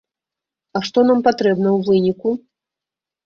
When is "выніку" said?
1.89-2.29